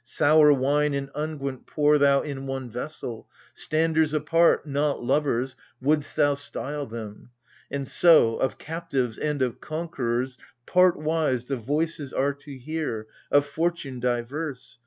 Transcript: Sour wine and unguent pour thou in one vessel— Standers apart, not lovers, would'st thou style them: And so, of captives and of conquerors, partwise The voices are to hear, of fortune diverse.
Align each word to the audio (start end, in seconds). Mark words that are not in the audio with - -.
Sour 0.03 0.51
wine 0.51 0.95
and 0.95 1.11
unguent 1.13 1.67
pour 1.67 1.99
thou 1.99 2.21
in 2.21 2.47
one 2.47 2.71
vessel— 2.71 3.27
Standers 3.67 4.15
apart, 4.15 4.65
not 4.65 5.03
lovers, 5.03 5.55
would'st 5.79 6.15
thou 6.15 6.33
style 6.33 6.87
them: 6.87 7.29
And 7.69 7.87
so, 7.87 8.37
of 8.37 8.57
captives 8.57 9.19
and 9.19 9.43
of 9.43 9.61
conquerors, 9.61 10.39
partwise 10.65 11.45
The 11.45 11.57
voices 11.57 12.13
are 12.13 12.33
to 12.33 12.57
hear, 12.57 13.05
of 13.29 13.45
fortune 13.45 13.99
diverse. 13.99 14.79